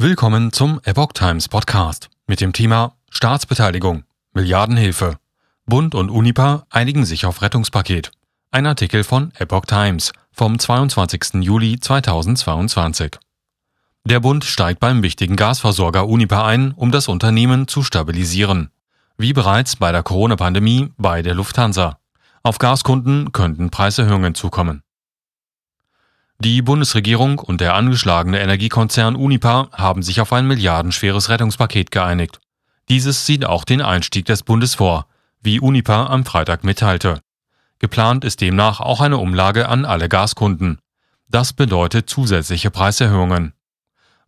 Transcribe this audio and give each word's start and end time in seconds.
Willkommen 0.00 0.52
zum 0.52 0.80
Epoch 0.84 1.12
Times 1.12 1.48
Podcast 1.48 2.08
mit 2.28 2.40
dem 2.40 2.52
Thema 2.52 2.94
Staatsbeteiligung, 3.10 4.04
Milliardenhilfe. 4.32 5.18
Bund 5.66 5.96
und 5.96 6.08
Unipa 6.08 6.66
einigen 6.70 7.04
sich 7.04 7.26
auf 7.26 7.42
Rettungspaket. 7.42 8.12
Ein 8.52 8.68
Artikel 8.68 9.02
von 9.02 9.32
Epoch 9.40 9.64
Times 9.64 10.12
vom 10.30 10.56
22. 10.56 11.42
Juli 11.42 11.80
2022. 11.80 13.18
Der 14.04 14.20
Bund 14.20 14.44
steigt 14.44 14.78
beim 14.78 15.02
wichtigen 15.02 15.34
Gasversorger 15.34 16.06
Unipa 16.06 16.46
ein, 16.46 16.70
um 16.74 16.92
das 16.92 17.08
Unternehmen 17.08 17.66
zu 17.66 17.82
stabilisieren. 17.82 18.70
Wie 19.16 19.32
bereits 19.32 19.74
bei 19.74 19.90
der 19.90 20.04
Corona-Pandemie 20.04 20.92
bei 20.96 21.22
der 21.22 21.34
Lufthansa. 21.34 21.98
Auf 22.44 22.58
Gaskunden 22.58 23.32
könnten 23.32 23.70
Preiserhöhungen 23.70 24.36
zukommen. 24.36 24.84
Die 26.40 26.62
Bundesregierung 26.62 27.40
und 27.40 27.60
der 27.60 27.74
angeschlagene 27.74 28.38
Energiekonzern 28.38 29.16
Unipa 29.16 29.70
haben 29.72 30.02
sich 30.02 30.20
auf 30.20 30.32
ein 30.32 30.46
milliardenschweres 30.46 31.30
Rettungspaket 31.30 31.90
geeinigt. 31.90 32.38
Dieses 32.88 33.26
sieht 33.26 33.44
auch 33.44 33.64
den 33.64 33.82
Einstieg 33.82 34.24
des 34.26 34.44
Bundes 34.44 34.76
vor, 34.76 35.06
wie 35.42 35.58
Unipa 35.58 36.06
am 36.06 36.24
Freitag 36.24 36.62
mitteilte. 36.62 37.20
Geplant 37.80 38.24
ist 38.24 38.40
demnach 38.40 38.78
auch 38.78 39.00
eine 39.00 39.18
Umlage 39.18 39.68
an 39.68 39.84
alle 39.84 40.08
Gaskunden. 40.08 40.78
Das 41.28 41.52
bedeutet 41.52 42.08
zusätzliche 42.08 42.70
Preiserhöhungen. 42.70 43.52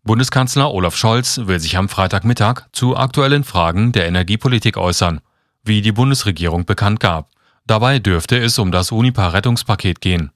Bundeskanzler 0.02 0.72
Olaf 0.72 0.96
Scholz 0.96 1.40
will 1.44 1.60
sich 1.60 1.76
am 1.76 1.88
Freitagmittag 1.88 2.62
zu 2.72 2.96
aktuellen 2.96 3.44
Fragen 3.44 3.92
der 3.92 4.08
Energiepolitik 4.08 4.76
äußern, 4.76 5.20
wie 5.62 5.80
die 5.80 5.92
Bundesregierung 5.92 6.64
bekannt 6.64 6.98
gab. 6.98 7.30
Dabei 7.66 8.00
dürfte 8.00 8.36
es 8.36 8.58
um 8.58 8.72
das 8.72 8.90
Unipa-Rettungspaket 8.90 10.00
gehen. 10.00 10.32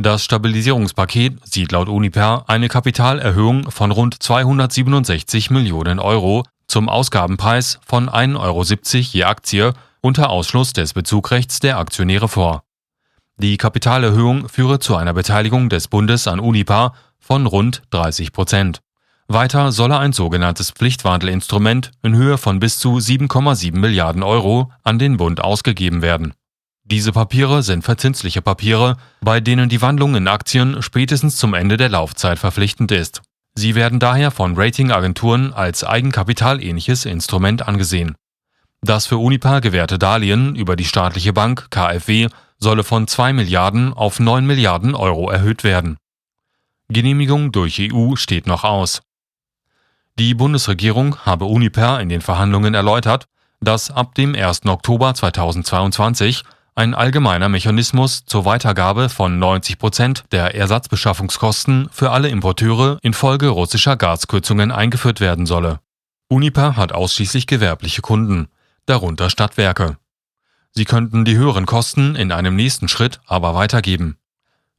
Das 0.00 0.22
Stabilisierungspaket 0.22 1.44
sieht 1.44 1.72
laut 1.72 1.88
Uniper 1.88 2.44
eine 2.46 2.68
Kapitalerhöhung 2.68 3.68
von 3.68 3.90
rund 3.90 4.22
267 4.22 5.50
Millionen 5.50 5.98
Euro 5.98 6.44
zum 6.68 6.88
Ausgabenpreis 6.88 7.80
von 7.84 8.08
1,70 8.08 8.38
Euro 8.38 8.62
je 8.62 9.24
Aktie 9.24 9.72
unter 10.00 10.30
Ausschluss 10.30 10.72
des 10.72 10.92
Bezugrechts 10.92 11.58
der 11.58 11.78
Aktionäre 11.78 12.28
vor. 12.28 12.62
Die 13.38 13.56
Kapitalerhöhung 13.56 14.48
führe 14.48 14.78
zu 14.78 14.94
einer 14.94 15.14
Beteiligung 15.14 15.68
des 15.68 15.88
Bundes 15.88 16.28
an 16.28 16.38
Unipa 16.38 16.94
von 17.18 17.46
rund 17.46 17.82
30 17.90 18.32
Prozent. 18.32 18.80
Weiter 19.26 19.72
solle 19.72 19.98
ein 19.98 20.12
sogenanntes 20.12 20.70
Pflichtwandelinstrument 20.70 21.90
in 22.04 22.14
Höhe 22.14 22.38
von 22.38 22.60
bis 22.60 22.78
zu 22.78 22.98
7,7 22.98 23.76
Milliarden 23.76 24.22
Euro 24.22 24.70
an 24.84 25.00
den 25.00 25.16
Bund 25.16 25.40
ausgegeben 25.40 26.02
werden. 26.02 26.34
Diese 26.90 27.12
Papiere 27.12 27.62
sind 27.62 27.84
verzinsliche 27.84 28.40
Papiere, 28.40 28.96
bei 29.20 29.40
denen 29.40 29.68
die 29.68 29.82
Wandlung 29.82 30.14
in 30.14 30.26
Aktien 30.26 30.80
spätestens 30.80 31.36
zum 31.36 31.52
Ende 31.52 31.76
der 31.76 31.90
Laufzeit 31.90 32.38
verpflichtend 32.38 32.92
ist. 32.92 33.20
Sie 33.54 33.74
werden 33.74 34.00
daher 34.00 34.30
von 34.30 34.54
Ratingagenturen 34.56 35.52
als 35.52 35.84
eigenkapitalähnliches 35.84 37.04
Instrument 37.04 37.68
angesehen. 37.68 38.14
Das 38.80 39.06
für 39.06 39.18
Unipa 39.18 39.60
gewährte 39.60 39.98
Darlehen 39.98 40.54
über 40.54 40.76
die 40.76 40.86
staatliche 40.86 41.34
Bank 41.34 41.66
KfW 41.70 42.28
solle 42.56 42.84
von 42.84 43.06
2 43.06 43.34
Milliarden 43.34 43.92
auf 43.92 44.18
9 44.18 44.46
Milliarden 44.46 44.94
Euro 44.94 45.28
erhöht 45.28 45.64
werden. 45.64 45.98
Genehmigung 46.88 47.52
durch 47.52 47.78
EU 47.92 48.16
steht 48.16 48.46
noch 48.46 48.64
aus. 48.64 49.02
Die 50.18 50.32
Bundesregierung 50.32 51.18
habe 51.26 51.44
Uniper 51.44 52.00
in 52.00 52.08
den 52.08 52.22
Verhandlungen 52.22 52.72
erläutert, 52.72 53.26
dass 53.60 53.90
ab 53.90 54.14
dem 54.14 54.34
1. 54.34 54.64
Oktober 54.64 55.12
2022 55.12 56.44
ein 56.78 56.94
allgemeiner 56.94 57.48
Mechanismus 57.48 58.24
zur 58.24 58.44
Weitergabe 58.44 59.08
von 59.08 59.40
90 59.40 59.78
Prozent 59.78 60.24
der 60.30 60.54
Ersatzbeschaffungskosten 60.54 61.88
für 61.90 62.12
alle 62.12 62.28
Importeure 62.28 62.98
infolge 63.02 63.48
russischer 63.48 63.96
Gaskürzungen 63.96 64.70
eingeführt 64.70 65.18
werden 65.18 65.44
solle. 65.44 65.80
Unipa 66.28 66.76
hat 66.76 66.92
ausschließlich 66.92 67.48
gewerbliche 67.48 68.00
Kunden, 68.00 68.46
darunter 68.86 69.28
Stadtwerke. 69.28 69.96
Sie 70.70 70.84
könnten 70.84 71.24
die 71.24 71.36
höheren 71.36 71.66
Kosten 71.66 72.14
in 72.14 72.30
einem 72.30 72.54
nächsten 72.54 72.86
Schritt 72.86 73.18
aber 73.26 73.56
weitergeben. 73.56 74.16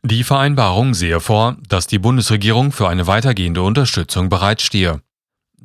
Die 0.02 0.24
Vereinbarung 0.24 0.94
sehe 0.94 1.20
vor, 1.20 1.58
dass 1.68 1.88
die 1.88 2.00
Bundesregierung 2.00 2.72
für 2.72 2.88
eine 2.88 3.08
weitergehende 3.08 3.62
Unterstützung 3.62 4.30
bereitstehe. 4.30 5.02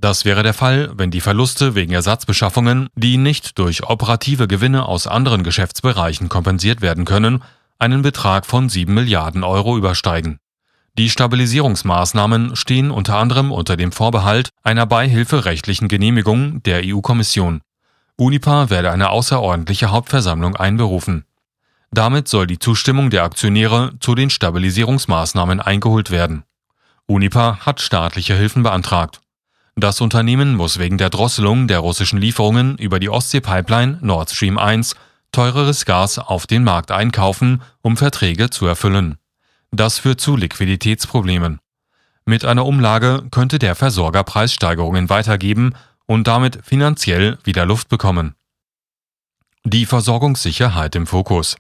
Das 0.05 0.27
wäre 0.27 0.43
der 0.43 0.53
Fall, 0.53 0.91
wenn 0.99 1.11
die 1.11 1.23
Verluste 1.23 1.75
wegen 1.75 1.95
Ersatzbeschaffungen, 1.95 2.91
die 2.95 3.17
nicht 3.17 3.59
durch 3.59 3.85
operative 3.85 4.47
Gewinne 4.47 4.85
aus 4.85 5.07
anderen 5.07 5.45
Geschäftsbereichen 5.45 6.29
kompensiert 6.29 6.83
werden 6.83 7.07
können, 7.07 7.43
einen 7.79 8.03
Betrag 8.03 8.45
von 8.45 8.69
7 8.69 8.93
Milliarden 8.93 9.45
Euro 9.45 9.79
übersteigen. 9.79 10.41
Die 10.99 11.09
Stabilisierungsmaßnahmen 11.09 12.55
stehen 12.55 12.91
unter 12.91 13.17
anderem 13.17 13.51
unter 13.51 13.79
dem 13.79 13.93
Vorbehalt 13.93 14.51
einer 14.63 14.85
beihilferechtlichen 14.85 15.89
Genehmigung 15.89 16.63
der 16.65 16.83
EU-Kommission. 16.85 17.63
Unipa 18.17 18.69
werde 18.69 18.91
eine 18.91 19.09
außerordentliche 19.09 19.91
Hauptversammlung 19.91 20.55
einberufen. 20.55 21.25
Damit 21.91 22.29
soll 22.29 22.47
die 22.47 22.59
Zustimmung 22.59 23.09
der 23.09 23.25
Aktionäre 23.25 23.93
zu 24.01 24.15
den 24.15 24.29
Stabilisierungsmaßnahmen 24.29 25.63
eingeholt 25.63 26.11
werden. 26.11 26.45
Unipa 27.07 27.61
hat 27.65 27.81
staatliche 27.81 28.35
Hilfen 28.35 28.63
beantragt. 28.63 29.23
Das 29.77 30.01
Unternehmen 30.01 30.55
muss 30.55 30.79
wegen 30.79 30.99
der 30.99 31.11
Drosselung 31.11 31.67
der 31.67 31.81
russischen 31.81 32.21
Lieferungen 32.21 32.79
über 32.79 33.01
die 33.01 33.09
Ostsee-Pipeline 33.09 33.99
Nord 34.03 34.31
Stream 34.31 34.57
1 34.57 34.95
teureres 35.33 35.85
Gas 35.85 36.19
auf 36.19 36.47
den 36.47 36.63
Markt 36.63 36.93
einkaufen, 36.93 37.61
um 37.83 37.97
Verträge 37.97 38.51
zu 38.51 38.67
erfüllen. 38.67 39.17
Das 39.73 39.99
führt 39.99 40.21
zu 40.21 40.37
Liquiditätsproblemen. 40.37 41.59
Mit 42.25 42.45
einer 42.45 42.65
Umlage 42.65 43.25
könnte 43.33 43.59
der 43.59 43.75
Versorger 43.75 44.23
Preissteigerungen 44.23 45.11
weitergeben 45.11 45.75
und 46.07 46.29
damit 46.29 46.61
finanziell 46.65 47.39
wieder 47.43 47.67
Luft 47.67 47.89
bekommen. 47.89 48.37
Die 49.65 49.87
Versorgungssicherheit 49.87 50.95
im 50.95 51.07
Fokus. 51.07 51.57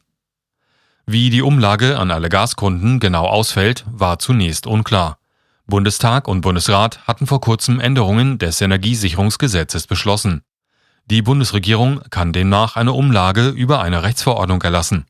Wie 1.05 1.31
die 1.31 1.43
Umlage 1.43 1.99
an 1.99 2.11
alle 2.11 2.29
Gaskunden 2.29 3.01
genau 3.01 3.27
ausfällt, 3.27 3.85
war 3.89 4.19
zunächst 4.21 4.67
unklar. 4.67 5.19
Bundestag 5.67 6.29
und 6.29 6.43
Bundesrat 6.43 7.07
hatten 7.07 7.27
vor 7.27 7.41
kurzem 7.41 7.81
Änderungen 7.81 8.37
des 8.37 8.61
Energiesicherungsgesetzes 8.61 9.87
beschlossen. 9.87 10.43
Die 11.07 11.23
Bundesregierung 11.23 12.03
kann 12.11 12.35
demnach 12.35 12.77
eine 12.77 12.93
Umlage 12.93 13.49
über 13.49 13.81
eine 13.81 14.03
Rechtsverordnung 14.03 14.61
erlassen. 14.61 15.07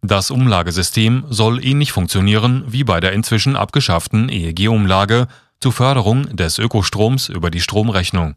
Das 0.00 0.30
Umlagesystem 0.30 1.26
soll 1.28 1.62
ähnlich 1.62 1.92
funktionieren 1.92 2.64
wie 2.66 2.84
bei 2.84 3.00
der 3.00 3.12
inzwischen 3.12 3.56
abgeschafften 3.56 4.30
EEG-Umlage 4.30 5.28
zur 5.60 5.72
Förderung 5.72 6.34
des 6.34 6.58
Ökostroms 6.58 7.28
über 7.28 7.50
die 7.50 7.60
Stromrechnung. 7.60 8.36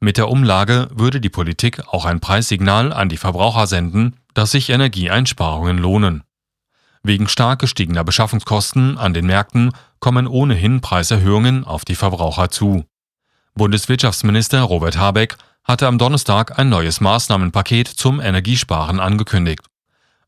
Mit 0.00 0.18
der 0.18 0.28
Umlage 0.28 0.88
würde 0.94 1.18
die 1.18 1.30
Politik 1.30 1.88
auch 1.88 2.04
ein 2.04 2.20
Preissignal 2.20 2.92
an 2.92 3.08
die 3.08 3.16
Verbraucher 3.16 3.66
senden, 3.66 4.16
dass 4.34 4.50
sich 4.50 4.68
Energieeinsparungen 4.68 5.78
lohnen. 5.78 6.24
Wegen 7.02 7.28
stark 7.28 7.60
gestiegener 7.60 8.04
Beschaffungskosten 8.04 8.98
an 8.98 9.14
den 9.14 9.26
Märkten 9.26 9.72
kommen 10.04 10.26
ohnehin 10.26 10.82
Preiserhöhungen 10.82 11.64
auf 11.64 11.86
die 11.86 11.94
Verbraucher 11.94 12.50
zu. 12.50 12.84
Bundeswirtschaftsminister 13.54 14.60
Robert 14.60 14.98
Habeck 14.98 15.38
hatte 15.62 15.86
am 15.86 15.96
Donnerstag 15.96 16.58
ein 16.58 16.68
neues 16.68 17.00
Maßnahmenpaket 17.00 17.88
zum 17.88 18.20
Energiesparen 18.20 19.00
angekündigt. 19.00 19.62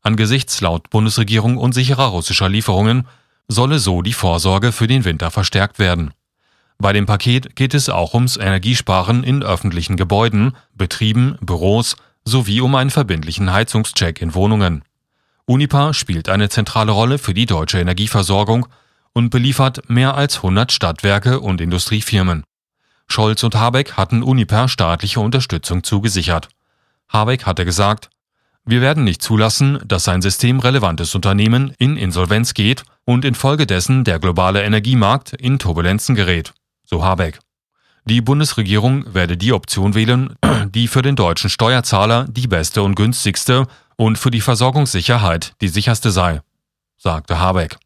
Angesichts 0.01 0.61
laut 0.61 0.89
Bundesregierung 0.89 1.57
unsicherer 1.57 2.07
russischer 2.07 2.49
Lieferungen 2.49 3.07
solle 3.47 3.77
so 3.77 4.01
die 4.01 4.13
Vorsorge 4.13 4.71
für 4.71 4.87
den 4.87 5.05
Winter 5.05 5.29
verstärkt 5.29 5.77
werden. 5.77 6.11
Bei 6.79 6.91
dem 6.91 7.05
Paket 7.05 7.55
geht 7.55 7.75
es 7.75 7.87
auch 7.87 8.15
ums 8.15 8.35
Energiesparen 8.35 9.23
in 9.23 9.43
öffentlichen 9.43 9.95
Gebäuden, 9.95 10.55
Betrieben, 10.73 11.37
Büros 11.39 11.97
sowie 12.25 12.61
um 12.61 12.73
einen 12.73 12.89
verbindlichen 12.89 13.53
Heizungscheck 13.53 14.23
in 14.23 14.33
Wohnungen. 14.33 14.81
Unipa 15.45 15.93
spielt 15.93 16.29
eine 16.29 16.49
zentrale 16.49 16.93
Rolle 16.93 17.19
für 17.19 17.35
die 17.35 17.45
deutsche 17.45 17.79
Energieversorgung 17.79 18.65
und 19.17 19.31
beliefert 19.31 19.89
mehr 19.89 20.13
als 20.13 20.35
100 20.35 20.71
Stadtwerke 20.71 21.39
und 21.39 21.59
Industriefirmen. 21.59 22.43
Scholz 23.07 23.41
und 23.41 23.55
Habeck 23.55 23.93
hatten 23.93 24.21
Uniper 24.21 24.67
staatliche 24.67 25.19
Unterstützung 25.19 25.83
zugesichert. 25.83 26.49
Habeck 27.09 27.47
hatte 27.47 27.65
gesagt, 27.65 28.11
wir 28.63 28.79
werden 28.79 29.03
nicht 29.03 29.23
zulassen, 29.23 29.79
dass 29.83 30.07
ein 30.07 30.21
systemrelevantes 30.21 31.15
Unternehmen 31.15 31.73
in 31.79 31.97
Insolvenz 31.97 32.53
geht 32.53 32.83
und 33.05 33.25
infolgedessen 33.25 34.03
der 34.03 34.19
globale 34.19 34.61
Energiemarkt 34.61 35.33
in 35.33 35.57
Turbulenzen 35.57 36.13
gerät, 36.13 36.53
so 36.85 37.03
Habeck. 37.03 37.39
Die 38.05 38.21
Bundesregierung 38.21 39.15
werde 39.15 39.35
die 39.35 39.51
Option 39.51 39.95
wählen, 39.95 40.35
die 40.69 40.87
für 40.87 41.01
den 41.01 41.15
deutschen 41.15 41.49
Steuerzahler 41.49 42.27
die 42.29 42.45
beste 42.45 42.83
und 42.83 42.93
günstigste 42.93 43.65
und 43.95 44.19
für 44.19 44.29
die 44.29 44.41
Versorgungssicherheit 44.41 45.53
die 45.59 45.69
sicherste 45.69 46.11
sei, 46.11 46.41
sagte 46.99 47.39
Habeck. 47.39 47.79